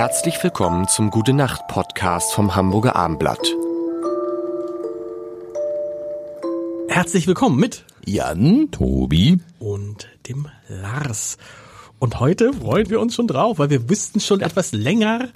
Herzlich 0.00 0.42
willkommen 0.42 0.88
zum 0.88 1.10
Gute 1.10 1.34
Nacht 1.34 1.68
Podcast 1.68 2.32
vom 2.32 2.56
Hamburger 2.56 2.96
Armblatt. 2.96 3.54
Herzlich 6.88 7.26
willkommen 7.26 7.60
mit 7.60 7.84
Jan, 8.06 8.70
Tobi. 8.70 9.40
und 9.58 10.08
dem 10.26 10.48
Lars. 10.68 11.36
Und 11.98 12.18
heute 12.18 12.54
freuen 12.54 12.88
wir 12.88 12.98
uns 12.98 13.14
schon 13.14 13.26
drauf, 13.26 13.58
weil 13.58 13.68
wir 13.68 13.90
wüssten 13.90 14.20
schon 14.20 14.40
etwas 14.40 14.72
länger, 14.72 15.28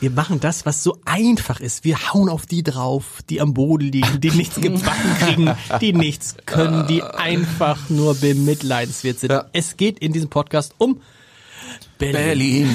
wir 0.00 0.10
machen 0.10 0.38
das, 0.38 0.66
was 0.66 0.82
so 0.82 0.98
einfach 1.06 1.60
ist. 1.60 1.84
Wir 1.84 2.12
hauen 2.12 2.28
auf 2.28 2.44
die 2.44 2.62
drauf, 2.62 3.22
die 3.30 3.40
am 3.40 3.54
Boden 3.54 3.90
liegen, 3.90 4.20
die 4.20 4.32
nichts 4.32 4.60
gebacken 4.60 5.16
kriegen, 5.18 5.50
die 5.80 5.94
nichts 5.94 6.36
können, 6.44 6.86
die 6.88 7.02
einfach 7.02 7.88
nur 7.88 8.14
bemitleidenswert 8.16 9.18
sind. 9.18 9.30
Ja. 9.30 9.46
Es 9.54 9.78
geht 9.78 9.98
in 10.00 10.12
diesem 10.12 10.28
Podcast 10.28 10.74
um 10.76 11.00
Berlin. 11.98 12.68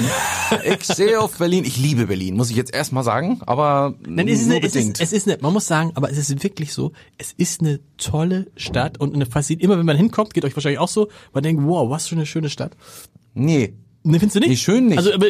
Berlin. 0.50 0.74
Ich 0.78 0.84
sehe 0.86 1.20
auf 1.20 1.38
Berlin. 1.38 1.64
Ich 1.64 1.76
liebe 1.76 2.06
Berlin, 2.06 2.36
muss 2.36 2.50
ich 2.50 2.56
jetzt 2.56 2.74
erstmal 2.74 3.04
sagen, 3.04 3.40
aber 3.46 3.94
Nein, 4.06 4.26
es 4.28 4.40
ist, 4.40 4.46
nur 4.48 4.56
eine, 4.56 4.66
es, 4.66 4.72
bedingt. 4.72 5.00
ist, 5.00 5.06
es 5.06 5.12
ist 5.12 5.28
eine, 5.28 5.38
man 5.40 5.52
muss 5.52 5.66
sagen, 5.66 5.92
aber 5.94 6.10
es 6.10 6.18
ist 6.18 6.42
wirklich 6.42 6.72
so, 6.72 6.92
es 7.18 7.32
ist 7.36 7.60
eine 7.60 7.80
tolle 7.98 8.46
Stadt 8.56 8.98
und 8.98 9.14
eine 9.14 9.26
fasziniert, 9.26 9.62
immer 9.62 9.78
wenn 9.78 9.86
man 9.86 9.96
hinkommt, 9.96 10.34
geht 10.34 10.44
euch 10.44 10.56
wahrscheinlich 10.56 10.80
auch 10.80 10.88
so, 10.88 11.08
man 11.32 11.42
denkt, 11.42 11.62
wow, 11.64 11.88
was 11.90 12.06
für 12.08 12.16
eine 12.16 12.26
schöne 12.26 12.50
Stadt. 12.50 12.72
nee. 13.34 13.74
Ne, 14.02 14.18
findest 14.18 14.36
du 14.36 14.40
nicht? 14.40 14.48
Nee, 14.48 14.56
schön 14.56 14.86
nicht. 14.86 14.96
Also, 14.96 15.12
aber, 15.12 15.26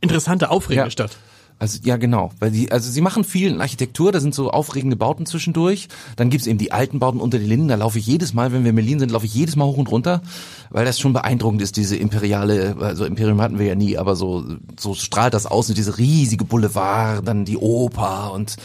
interessante, 0.00 0.50
aufregende 0.50 0.86
Ja. 0.86 0.90
Stadt. 0.92 1.16
Also 1.60 1.78
ja 1.82 1.96
genau, 1.96 2.30
weil 2.38 2.52
die, 2.52 2.70
also 2.70 2.88
sie 2.90 3.00
machen 3.00 3.24
viel 3.24 3.50
in 3.50 3.60
Architektur, 3.60 4.12
da 4.12 4.20
sind 4.20 4.32
so 4.34 4.50
aufregende 4.50 4.94
Bauten 4.94 5.26
zwischendurch. 5.26 5.88
Dann 6.14 6.30
gibt's 6.30 6.46
eben 6.46 6.58
die 6.58 6.70
alten 6.70 7.00
Bauten 7.00 7.18
unter 7.20 7.38
den 7.38 7.48
Linden, 7.48 7.68
da 7.68 7.74
laufe 7.74 7.98
ich 7.98 8.06
jedes 8.06 8.32
Mal, 8.32 8.52
wenn 8.52 8.62
wir 8.62 8.70
in 8.70 8.76
Berlin 8.76 9.00
sind, 9.00 9.10
laufe 9.10 9.26
ich 9.26 9.34
jedes 9.34 9.56
Mal 9.56 9.64
hoch 9.64 9.76
und 9.76 9.90
runter, 9.90 10.22
weil 10.70 10.84
das 10.84 11.00
schon 11.00 11.12
beeindruckend 11.12 11.60
ist, 11.60 11.76
diese 11.76 11.96
imperiale, 11.96 12.76
also 12.78 13.04
Imperium 13.04 13.40
hatten 13.40 13.58
wir 13.58 13.66
ja 13.66 13.74
nie, 13.74 13.98
aber 13.98 14.14
so, 14.14 14.44
so 14.78 14.94
strahlt 14.94 15.34
das 15.34 15.46
aus, 15.46 15.68
und 15.68 15.76
diese 15.76 15.98
riesige 15.98 16.44
Boulevard, 16.44 17.26
dann 17.26 17.44
die 17.44 17.56
Oper 17.56 18.32
und 18.32 18.56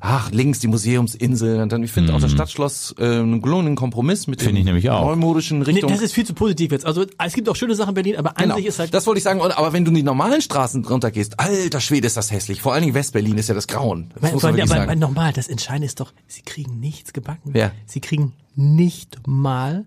ach, 0.00 0.30
links 0.30 0.58
die 0.58 0.68
Museumsinsel 0.68 1.62
und 1.62 1.72
dann, 1.72 1.82
ich 1.82 1.90
finde 1.92 2.14
auch 2.14 2.20
das 2.20 2.32
Stadtschloss 2.32 2.94
äh, 2.98 3.04
einen 3.04 3.40
gelungenen 3.40 3.76
Kompromiss 3.76 4.26
mit 4.26 4.42
den 4.44 4.62
neumodischen 4.84 5.60
Nee, 5.60 5.64
Richtungen. 5.64 5.94
das 5.94 6.02
ist 6.02 6.12
viel 6.12 6.26
zu 6.26 6.34
positiv 6.34 6.72
jetzt. 6.72 6.84
Also, 6.84 7.06
es 7.24 7.32
gibt 7.32 7.48
auch 7.48 7.56
schöne 7.56 7.74
Sachen 7.74 7.90
in 7.90 7.94
Berlin, 7.94 8.16
aber 8.16 8.36
an 8.36 8.42
Genau, 8.44 8.56
sich 8.56 8.66
ist 8.66 8.78
halt, 8.78 8.92
das 8.92 9.06
wollte 9.06 9.18
ich 9.18 9.24
sagen. 9.24 9.40
Aber 9.40 9.72
wenn 9.72 9.84
du 9.84 9.90
in 9.90 9.94
die 9.94 10.02
normalen 10.02 10.42
Straßen 10.42 10.84
runtergehst, 10.84 11.40
alter 11.40 11.80
Schwede, 11.80 12.06
ist 12.06 12.16
das 12.16 12.30
hässlich. 12.30 12.41
Vor 12.60 12.72
allen 12.74 12.82
Dingen 12.82 12.94
Westberlin 12.94 13.36
ist 13.38 13.48
ja 13.48 13.54
das 13.54 13.66
Grauen. 13.66 14.10
Das 14.14 14.22
Mein- 14.22 14.34
muss 14.34 14.42
man 14.42 14.60
aber, 14.60 14.80
aber, 14.82 14.96
nochmal, 14.96 15.32
das 15.32 15.48
Entscheidende 15.48 15.86
ist 15.86 16.00
doch, 16.00 16.12
sie 16.26 16.42
kriegen 16.42 16.80
nichts 16.80 17.12
gebacken. 17.12 17.52
Ja. 17.56 17.70
Sie 17.86 18.00
kriegen 18.00 18.32
nicht 18.54 19.18
mal 19.26 19.84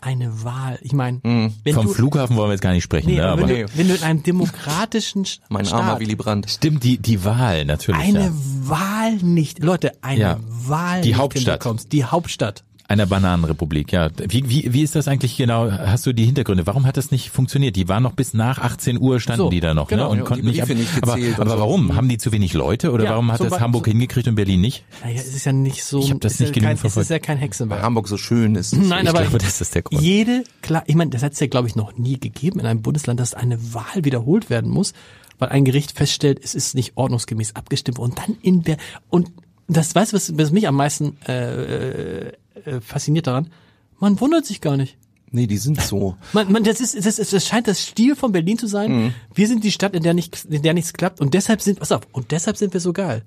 eine 0.00 0.44
Wahl. 0.44 0.78
Ich 0.82 0.92
meine, 0.92 1.20
Hm. 1.24 1.54
wenn 1.64 1.74
Vom 1.74 1.86
du, 1.86 1.92
Flughafen 1.94 2.36
wollen 2.36 2.48
wir 2.50 2.52
jetzt 2.54 2.60
gar 2.60 2.72
nicht 2.72 2.84
sprechen, 2.84 3.08
nee, 3.08 3.16
ne? 3.16 3.26
aber 3.26 3.48
wenn, 3.48 3.66
du, 3.66 3.76
wenn 3.76 3.88
du 3.88 3.94
in 3.94 4.02
einem 4.02 4.22
demokratischen 4.22 5.24
Sch- 5.24 5.38
mein 5.48 5.64
Staat 5.64 5.80
armer 5.82 6.00
Willy 6.00 6.14
Brandt. 6.14 6.48
stimmt 6.50 6.84
die 6.84 6.98
die 6.98 7.24
Wahl 7.24 7.64
natürlich. 7.64 8.00
eine 8.02 8.24
ja. 8.26 8.30
Wahl 8.32 9.14
nicht, 9.16 9.62
Leute, 9.64 9.92
eine 10.02 10.20
Ja. 10.20 10.40
Wahl 10.46 11.00
Die 11.00 11.08
nicht 11.08 11.18
Hauptstadt. 11.18 11.92
Die 11.92 12.04
Hauptstadt. 12.04 12.62
Einer 12.88 13.06
Bananenrepublik, 13.06 13.90
ja. 13.92 14.10
Wie, 14.28 14.48
wie, 14.48 14.72
wie 14.72 14.82
ist 14.82 14.94
das 14.94 15.08
eigentlich 15.08 15.36
genau? 15.36 15.70
Hast 15.70 16.06
du 16.06 16.12
die 16.12 16.24
Hintergründe? 16.24 16.66
Warum 16.68 16.86
hat 16.86 16.96
das 16.96 17.10
nicht 17.10 17.30
funktioniert? 17.30 17.74
Die 17.74 17.88
waren 17.88 18.02
noch 18.04 18.12
bis 18.12 18.32
nach 18.32 18.58
18 18.60 19.00
Uhr 19.00 19.18
standen 19.18 19.42
So, 19.42 19.50
die 19.50 19.58
da 19.58 19.74
noch, 19.74 19.88
genau. 19.88 20.04
ne? 20.04 20.08
Und 20.10 20.16
Ja, 20.18 20.22
und 20.22 20.28
konnten 20.28 20.46
die 20.46 20.52
nicht, 20.52 20.62
ab, 20.62 20.68
nicht 20.68 21.02
aber, 21.02 21.14
aber 21.40 21.50
so. 21.50 21.58
warum? 21.58 21.96
Haben 21.96 22.08
die 22.08 22.16
zu 22.18 22.30
wenig 22.30 22.52
Leute 22.54 22.92
oder 22.92 23.04
Ja, 23.04 23.10
warum 23.10 23.32
hat 23.32 23.38
zum 23.38 23.48
das 23.50 23.58
Hamburg 23.60 23.86
so- 23.86 23.90
hingekriegt 23.90 24.28
und 24.28 24.36
Berlin 24.36 24.60
nicht? 24.60 24.84
Naja, 25.02 25.16
es 25.20 25.34
ist 25.34 25.44
ja 25.44 25.52
nicht 25.52 25.82
so. 25.82 25.98
Ich 26.00 26.12
hab 26.12 26.20
das 26.20 26.34
es 26.34 26.40
nicht 26.40 26.50
ist 26.50 26.56
ja 26.56 26.60
genug 26.60 26.66
kein, 26.68 26.76
Es 26.76 26.84
ist 26.84 26.92
verfolgt. 26.92 27.10
ja 27.10 27.18
kein 27.18 27.36
Weil 27.38 27.42
Hexenwerk. 27.44 27.82
Hamburg 27.82 28.06
so 28.08 28.16
schön 28.16 28.54
ist. 28.54 28.72
Nein, 28.76 29.02
ich 29.04 29.08
aber 29.10 29.22
glaube, 29.22 29.38
das 29.38 29.60
ist 29.60 29.74
der 29.74 29.82
Grund. 29.82 30.00
jede, 30.00 30.44
klar, 30.62 30.84
ich 30.86 30.94
meine, 30.94 31.10
das 31.10 31.24
hat 31.24 31.32
es 31.32 31.40
ja, 31.40 31.48
glaube 31.48 31.66
ich, 31.66 31.74
noch 31.74 31.98
nie 31.98 32.20
gegeben 32.20 32.60
in 32.60 32.66
einem 32.66 32.82
Bundesland, 32.82 33.18
dass 33.18 33.34
eine 33.34 33.74
Wahl 33.74 34.04
wiederholt 34.04 34.48
werden 34.48 34.70
muss, 34.70 34.92
weil 35.40 35.48
ein 35.48 35.64
Gericht 35.64 35.90
feststellt, 35.90 36.38
es 36.42 36.54
ist 36.54 36.76
nicht 36.76 36.92
ordnungsgemäß 36.96 37.56
abgestimmt 37.56 37.98
und 37.98 38.16
dann 38.18 38.36
in 38.42 38.62
der 38.62 38.76
und 39.10 39.32
das 39.68 39.92
weißt 39.92 40.12
du, 40.12 40.16
was, 40.16 40.38
was 40.38 40.52
mich 40.52 40.68
am 40.68 40.76
meisten 40.76 41.20
äh, 41.26 42.30
äh, 42.66 42.80
fasziniert 42.80 43.26
daran? 43.26 43.50
Man 43.98 44.20
wundert 44.20 44.44
sich 44.44 44.60
gar 44.60 44.76
nicht. 44.76 44.98
Nee, 45.30 45.46
die 45.46 45.58
sind 45.58 45.80
so. 45.80 46.16
Man, 46.32 46.52
man, 46.52 46.62
das, 46.62 46.80
ist, 46.80 46.94
das, 47.04 47.18
ist, 47.18 47.32
das 47.32 47.46
scheint 47.46 47.66
das 47.66 47.80
Stil 47.82 48.14
von 48.14 48.32
Berlin 48.32 48.58
zu 48.58 48.66
sein. 48.66 48.92
Mhm. 48.92 49.14
Wir 49.34 49.48
sind 49.48 49.64
die 49.64 49.72
Stadt, 49.72 49.94
in 49.94 50.02
der, 50.02 50.14
nicht, 50.14 50.44
in 50.44 50.62
der 50.62 50.74
nichts 50.74 50.92
klappt 50.92 51.20
und 51.20 51.34
deshalb 51.34 51.60
sind, 51.60 51.80
pass 51.80 51.92
auf, 51.92 52.02
und 52.12 52.30
deshalb 52.30 52.56
sind 52.56 52.72
wir 52.72 52.80
so 52.80 52.92
geil. 52.92 53.22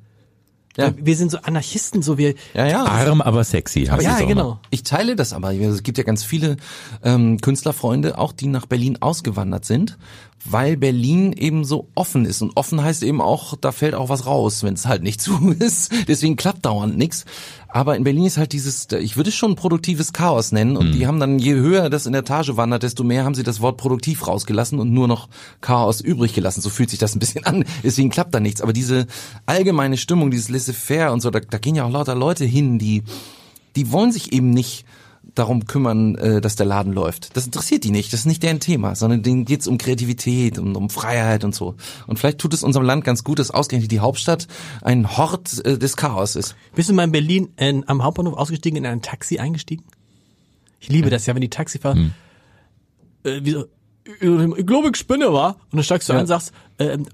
Ja. 0.78 0.94
Wir 0.96 1.16
sind 1.18 1.30
so 1.30 1.40
Anarchisten, 1.40 2.02
so 2.02 2.18
wir, 2.18 2.36
Ja, 2.54 2.68
ja. 2.68 2.84
Arm, 2.86 3.22
aber 3.22 3.44
sexy. 3.44 3.86
heißt 3.86 4.04
ja, 4.04 4.20
genau. 4.20 4.32
immer. 4.32 4.62
Ich 4.70 4.84
teile 4.84 5.16
das 5.16 5.34
aber. 5.34 5.54
Es 5.54 5.84
gibt 5.84 5.98
ja 5.98 6.04
ganz 6.04 6.24
viele 6.24 6.58
ähm, 7.04 7.40
Künstlerfreunde, 7.42 8.18
auch 8.18 8.32
die 8.32 8.48
nach 8.48 8.66
Berlin 8.66 8.98
ausgewandert 9.02 9.66
sind, 9.66 9.98
weil 10.46 10.78
Berlin 10.78 11.34
eben 11.34 11.66
so 11.66 11.90
offen 11.96 12.26
ist. 12.26 12.42
Und 12.42 12.56
offen 12.56 12.82
heißt 12.82 13.04
eben 13.04 13.22
auch, 13.22 13.56
da 13.60 13.72
fällt 13.72 13.94
auch 13.94 14.10
was 14.10 14.26
raus, 14.26 14.64
wenn 14.64 14.74
es 14.74 14.86
halt 14.86 15.04
nicht 15.04 15.22
zu 15.22 15.56
ist. 15.58 15.92
Deswegen 16.08 16.36
klappt 16.36 16.66
dauernd 16.66 16.98
nichts. 16.98 17.26
Aber 17.68 17.96
in 17.96 18.04
Berlin 18.04 18.26
ist 18.26 18.38
halt 18.38 18.52
dieses, 18.54 18.88
ich 19.00 19.16
würde 19.16 19.30
es 19.30 19.36
schon 19.36 19.56
produktives 19.56 20.12
Chaos 20.12 20.52
nennen. 20.52 20.76
Und 20.76 20.94
die 20.94 21.06
haben 21.06 21.20
dann, 21.20 21.38
je 21.38 21.54
höher 21.54 21.90
das 21.90 22.06
in 22.06 22.14
der 22.14 22.22
Etage 22.22 22.56
wandert, 22.56 22.84
desto 22.84 23.04
mehr 23.04 23.26
haben 23.26 23.36
sie 23.36 23.44
das 23.44 23.62
Wort 23.62 23.78
produktiv 23.78 24.28
rausgelassen 24.28 24.80
und 24.80 24.92
nur 24.92 25.08
noch 25.08 25.30
Chaos 25.62 26.02
übrig 26.02 26.34
gelassen. 26.34 26.62
So 26.62 26.70
fühlt 26.70 26.90
sich 26.90 27.00
das 27.00 27.16
ein 27.16 27.20
bisschen 27.20 27.44
an. 27.46 27.66
Deswegen 27.84 28.10
klappt 28.10 28.34
da 28.34 28.40
nichts. 28.40 28.62
Aber 28.62 28.74
diese 28.74 29.08
allgemeine 29.46 29.98
Stimmung, 29.98 30.32
dieses 30.32 30.50
Laissez-faire 30.50 31.12
und 31.12 31.22
so, 31.22 31.30
da, 31.30 31.42
da 31.42 31.58
gehen 31.58 31.76
ja 31.76 31.86
auch 31.86 31.92
lauter 31.92 32.16
Leute 32.16 32.46
hin, 32.46 32.80
die 32.80 33.04
die 33.76 33.92
wollen 33.92 34.12
sich 34.12 34.34
eben 34.34 34.50
nicht 34.50 34.86
darum 35.36 35.66
kümmern, 35.66 36.16
äh, 36.16 36.42
dass 36.42 36.56
der 36.56 36.66
Laden 36.66 36.94
läuft. 36.94 37.36
Das 37.38 37.46
interessiert 37.46 37.84
die 37.84 37.92
nicht, 37.92 38.12
das 38.14 38.22
ist 38.22 38.26
nicht 38.26 38.44
deren 38.44 38.60
Thema, 38.60 38.96
sondern 38.96 39.22
denen 39.24 39.46
geht's 39.46 39.68
um 39.68 39.78
Kreativität 39.78 40.58
und 40.60 40.76
um 40.76 40.90
Freiheit 40.90 41.44
und 41.44 41.54
so. 41.56 41.76
Und 42.08 42.20
vielleicht 42.20 42.40
tut 42.40 42.54
es 42.54 42.64
unserem 42.64 42.86
Land 42.86 43.04
ganz 43.04 43.24
gut, 43.24 43.40
dass 43.40 43.52
ausgerechnet 43.52 43.92
die 43.92 44.00
Hauptstadt 44.00 44.48
ein 44.82 45.18
Hort 45.18 45.64
äh, 45.66 45.78
des 45.78 45.96
Chaos 45.98 46.36
ist. 46.36 46.56
Bist 46.76 46.90
du 46.90 46.94
mal 46.94 47.04
in 47.04 47.12
Berlin 47.12 47.50
äh, 47.58 47.82
am 47.86 48.04
Hauptbahnhof 48.04 48.36
ausgestiegen, 48.36 48.78
in 48.78 48.86
ein 48.86 49.02
Taxi 49.02 49.40
eingestiegen? 49.40 49.84
Ich 50.80 50.90
liebe 50.90 51.10
das 51.10 51.26
ja, 51.26 51.36
wenn 51.36 51.42
die 51.42 51.50
Taxifahrer, 51.50 51.96
Hm. 51.96 52.12
äh, 53.24 53.40
wie 53.44 53.52
so, 53.52 53.66
ich 54.56 54.66
glaube, 54.66 54.90
ich 54.90 54.98
spinne, 54.98 55.32
war. 55.34 55.56
Und 55.72 55.74
dann 55.76 55.84
steigst 55.84 56.10
du 56.10 56.14
Ja. 56.14 56.20
an 56.20 56.24
und 56.24 56.28
sagst, 56.28 56.52
äh, 56.80 56.92
ein- 56.92 57.08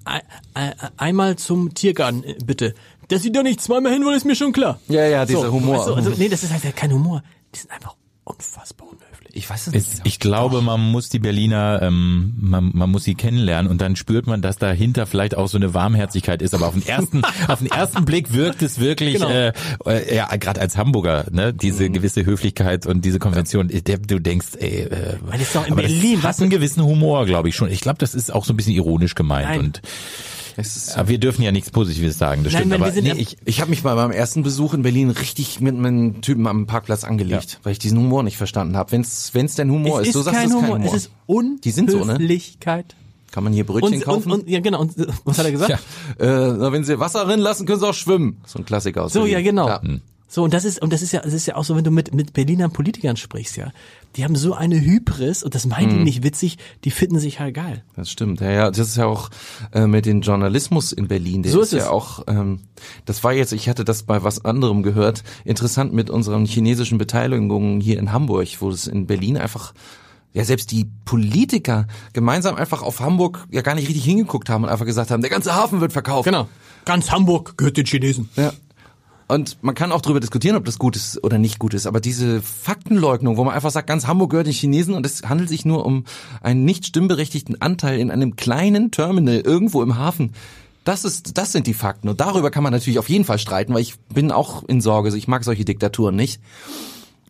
ein- 0.54 0.74
einmal 0.98 1.36
zum 1.36 1.74
Tiergarten, 1.74 2.24
äh, 2.24 2.36
bitte. 2.46 2.74
Dass 3.10 3.22
sie 3.22 3.32
da 3.32 3.44
nicht 3.44 3.60
zweimal 3.62 3.92
hin 3.92 4.06
wollen, 4.06 4.16
ist 4.16 4.26
mir 4.26 4.36
schon 4.36 4.52
klar. 4.54 4.80
Ja, 4.88 5.06
ja, 5.06 5.26
dieser 5.26 5.52
Humor. 5.52 5.80
Weißt 5.80 5.88
du, 5.90 5.94
also, 5.96 6.10
nee, 6.12 6.30
das 6.30 6.44
ist 6.44 6.52
halt 6.54 6.64
ja 6.64 6.72
kein 6.72 6.92
Humor. 6.94 7.22
Die 7.54 7.60
sind 7.60 7.72
einfach 7.72 7.96
unfassbar 8.26 8.88
unhöflich. 8.88 9.30
Ich 9.34 9.50
weiß 9.50 9.68
es 9.68 9.74
nicht. 9.74 9.88
Es, 9.88 10.02
ich 10.04 10.20
glaube, 10.20 10.62
man 10.62 10.80
muss 10.82 11.10
die 11.10 11.20
Berliner, 11.20 11.80
ähm, 11.82 12.34
man, 12.40 12.72
man 12.74 12.90
muss 12.90 13.04
sie 13.04 13.16
kennenlernen 13.16 13.70
und 13.72 13.80
dann 13.82 13.96
spürt 13.96 14.28
man, 14.28 14.42
dass 14.42 14.58
dahinter 14.58 15.06
vielleicht 15.06 15.36
auch 15.36 15.48
so 15.48 15.58
eine 15.58 15.74
Warmherzigkeit 15.74 16.42
ist. 16.42 16.54
Aber 16.54 16.68
auf 16.68 16.74
den 16.74 16.88
ersten, 16.88 17.24
auf 17.48 17.60
den 17.60 17.70
ersten 17.70 18.04
Blick 18.06 18.34
wirkt 18.34 18.62
es 18.62 18.80
wirklich, 18.80 19.16
Genau. 19.16 19.30
äh, 19.30 19.54
äh, 19.86 20.16
ja, 20.16 20.36
gerade 20.38 20.60
als 20.62 20.76
Hamburger, 20.76 21.26
ne, 21.32 21.54
diese 21.54 21.90
gewisse 21.90 22.26
Höflichkeit 22.26 22.86
und 22.86 23.06
diese 23.06 23.20
Konvention. 23.20 23.68
Der, 23.68 23.98
du 24.00 24.20
denkst, 24.20 24.48
ey, 24.58 24.84
äh, 24.84 25.18
das 25.32 25.42
ist 25.42 25.56
doch 25.56 25.66
in 25.66 25.74
aber 25.74 25.82
Berlin, 25.84 26.16
das 26.16 26.24
was 26.24 26.36
hat 26.38 26.42
einen 26.42 26.50
gewissen 26.50 26.84
Humor, 26.84 27.26
glaube 27.26 27.50
ich 27.50 27.56
schon. 27.56 27.70
Ich 27.70 27.82
glaube, 27.82 27.98
das 28.00 28.16
ist 28.16 28.34
auch 28.34 28.46
so 28.46 28.54
ein 28.54 28.58
bisschen 28.58 28.74
ironisch 28.74 29.16
gemeint 29.16 29.50
Nein. 29.50 29.60
und 29.60 29.82
Es 30.58 30.96
aber 30.98 31.10
wir 31.10 31.18
dürfen 31.18 31.42
ja 31.42 31.52
nichts 31.52 31.70
Positives 31.70 32.18
sagen. 32.18 32.44
Das 32.44 32.54
Nein, 32.54 32.64
stimmt. 32.64 32.80
wir 32.80 32.86
Aber 32.86 32.92
sind 32.94 33.04
nee, 33.04 33.14
ich, 33.22 33.38
ich 33.46 33.62
habe 33.62 33.70
mich 33.70 33.84
bei 33.84 33.94
meinem 33.94 34.12
ersten 34.12 34.44
Besuch 34.44 34.74
in 34.74 34.84
Berlin 34.84 35.10
richtig 35.10 35.60
mit 35.60 35.76
meinem 35.78 36.22
Typen 36.22 36.48
am 36.48 36.66
Parkplatz 36.66 37.04
angelegt, 37.04 37.60
weil 37.64 37.74
ich 37.74 37.80
diesen 37.80 37.98
Humor 37.98 38.24
nicht 38.24 38.38
verstanden 38.38 38.78
habe. 38.78 38.92
Wenn's 38.92 39.32
wenn's 39.34 39.56
denn 39.56 39.70
Humor 39.70 39.98
es 40.02 40.04
ist, 40.04 40.08
ist 40.10 40.16
du 40.16 40.22
sagst 40.22 40.40
kein 40.40 40.50
es 40.50 40.56
kein 40.56 40.64
Humor. 40.64 40.86
es 40.86 40.94
ist 40.94 41.12
Die 41.64 41.72
sind 41.72 41.92
so, 41.92 42.06
ne? 42.06 42.18
Kann 43.32 43.44
man 43.44 43.52
hier 43.52 43.66
Brötchen 43.66 43.90
Und, 43.90 43.96
und, 43.96 44.04
kaufen? 44.04 44.32
und, 44.32 44.50
ja, 44.50 44.62
genau. 44.62 44.80
Und, 44.82 44.94
was 45.26 45.38
hat 45.38 45.46
er 45.46 45.52
gesagt? 45.52 45.78
Ja. 46.20 46.26
äh, 46.26 46.72
wenn 46.72 46.86
sie 46.86 47.00
Wasser 47.00 47.28
rinnen 47.28 47.42
lassen, 47.42 47.66
können 47.66 47.80
sie 47.82 47.88
auch 47.88 47.94
schwimmen. 47.94 48.38
So 48.46 48.60
ein 48.60 48.66
Klassiker 48.66 49.04
aus 49.04 49.12
So, 49.14 49.20
Berlin. 49.22 49.34
ja, 49.34 49.42
genau. 49.42 49.68
Ja. 49.68 49.82
So, 50.36 50.44
und 50.44 50.54
das 50.54 50.66
ist, 50.66 50.82
und 50.82 50.92
das 50.92 51.02
ist 51.02 51.14
ja, 51.14 51.22
das 51.22 51.32
ist 51.32 51.46
ja 51.46 51.56
auch 51.56 51.64
so, 51.64 51.78
wenn 51.78 51.86
du 51.86 51.92
mit, 51.92 52.14
mit 52.14 52.34
Berliner 52.34 52.68
Politikern 52.68 53.16
sprichst, 53.16 53.56
ja. 53.56 53.72
Die 54.18 54.26
haben 54.26 54.36
so 54.36 54.54
eine 54.54 54.82
Hybris, 54.82 55.44
und 55.44 55.56
das 55.56 55.66
meinen 55.66 55.90
die 55.92 55.96
Mhm. 55.96 56.04
nicht 56.04 56.24
witzig, 56.24 56.58
die 56.84 56.92
finden 56.92 57.20
sich 57.20 57.40
halt 57.40 57.54
geil. 57.56 57.86
Das 57.96 58.10
stimmt, 58.12 58.42
ja, 58.42 58.52
ja. 58.52 58.70
Das 58.70 58.86
ist 58.90 58.98
ja 58.98 59.06
auch 59.06 59.30
äh, 59.72 59.88
mit 59.88 60.06
dem 60.06 60.20
Journalismus 60.20 60.92
in 60.92 61.08
Berlin. 61.08 61.42
Der 61.44 61.54
So 61.54 61.62
ist, 61.62 61.68
ist 61.72 61.80
es. 61.80 61.86
ja 61.86 61.90
auch. 61.90 62.24
Ähm, 62.28 62.60
das 63.06 63.24
war 63.24 63.32
jetzt, 63.32 63.54
ich 63.54 63.70
hatte 63.70 63.86
das 63.86 64.04
bei 64.04 64.24
was 64.24 64.44
anderem 64.44 64.84
gehört. 64.84 65.24
Interessant 65.46 65.94
mit 65.94 66.10
unseren 66.10 66.46
chinesischen 66.46 66.98
Beteiligungen 66.98 67.80
hier 67.80 67.98
in 67.98 68.12
Hamburg, 68.12 68.50
wo 68.60 68.70
es 68.70 68.88
in 68.88 69.08
Berlin 69.08 69.38
einfach 69.38 69.74
ja 70.34 70.44
selbst 70.44 70.72
die 70.72 70.86
Politiker 71.06 71.88
gemeinsam 72.12 72.56
einfach 72.56 72.82
auf 72.82 73.00
Hamburg 73.00 73.48
ja 73.52 73.62
gar 73.62 73.76
nicht 73.76 73.88
richtig 73.88 74.04
hingeguckt 74.04 74.50
haben 74.50 74.66
und 74.66 74.70
einfach 74.70 74.86
gesagt 74.86 75.12
haben, 75.12 75.22
der 75.22 75.32
ganze 75.32 75.56
Hafen 75.56 75.80
wird 75.80 75.94
verkauft. 75.94 76.26
Genau. 76.26 76.50
Ganz 76.84 77.10
Hamburg 77.10 77.58
gehört 77.58 77.78
den 77.78 77.86
Chinesen. 77.86 78.28
Ja. 78.36 78.52
Und 79.28 79.58
man 79.64 79.74
kann 79.74 79.92
auch 79.92 80.02
darüber 80.02 80.20
diskutieren, 80.20 80.56
ob 80.56 80.66
das 80.66 80.78
gut 80.78 80.96
ist 80.96 81.24
oder 81.24 81.40
nicht 81.40 81.58
gut 81.58 81.74
ist. 81.74 81.88
Aber 81.88 82.00
diese 82.00 82.42
Faktenleugnung, 82.44 83.38
wo 83.38 83.44
man 83.44 83.56
einfach 83.56 83.72
sagt, 83.72 83.88
ganz 83.88 84.06
Hamburg 84.06 84.32
gehört 84.32 84.48
den 84.48 84.54
Chinesen 84.54 84.94
und 84.94 85.06
es 85.06 85.24
handelt 85.24 85.50
sich 85.50 85.66
nur 85.66 85.86
um 85.86 86.06
einen 86.42 86.64
nicht 86.64 86.86
stimmberechtigten 86.86 87.60
Anteil 87.60 88.00
in 88.00 88.12
einem 88.12 88.36
kleinen 88.36 88.92
Terminal 88.92 89.40
irgendwo 89.40 89.82
im 89.82 89.98
Hafen. 89.98 90.34
Das 90.84 91.04
ist, 91.04 91.40
das 91.40 91.52
sind 91.52 91.66
die 91.66 91.74
Fakten. 91.74 92.08
Und 92.08 92.22
darüber 92.22 92.52
kann 92.52 92.62
man 92.62 92.72
natürlich 92.72 93.00
auf 93.00 93.10
jeden 93.10 93.26
Fall 93.26 93.40
streiten, 93.40 93.74
weil 93.74 93.82
ich 93.82 93.98
bin 94.14 94.32
auch 94.32 94.64
in 94.64 94.80
Sorge. 94.82 95.08
Also 95.08 95.18
Ich 95.18 95.28
mag 95.28 95.44
solche 95.44 95.66
Diktaturen 95.66 96.16
nicht. 96.16 96.40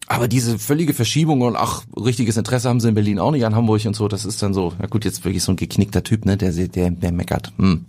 Aber 0.08 0.28
diese 0.28 0.60
völlige 0.60 0.94
Verschiebung 0.94 1.42
und 1.42 1.56
ach, 1.56 1.84
richtiges 1.96 2.36
Interesse 2.38 2.70
haben 2.70 2.82
sie 2.82 2.90
in 2.90 2.94
Berlin 2.94 3.18
auch 3.18 3.32
nicht 3.32 3.46
an 3.46 3.56
Hamburg 3.56 3.86
und 3.86 3.96
so, 3.96 4.08
das 4.08 4.24
ist 4.24 4.44
dann 4.44 4.54
so, 4.54 4.74
ja 4.80 4.86
gut, 4.86 5.04
jetzt 5.04 5.26
wirklich 5.26 5.42
so 5.42 5.52
ein 5.52 5.56
geknickter 5.56 6.04
Typ, 6.04 6.26
ne, 6.26 6.38
der, 6.38 6.52
der, 6.52 6.92
der 6.92 7.12
meckert. 7.12 7.54
Hm. 7.58 7.86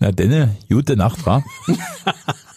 Na 0.00 0.12
denne, 0.12 0.56
gute 0.68 0.96
Nacht, 0.96 1.24
wa? 1.24 1.42